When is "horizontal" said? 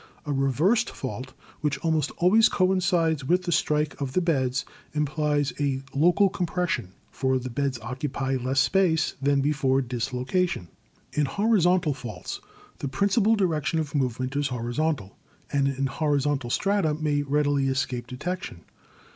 11.27-11.93, 14.47-15.19, 15.85-16.49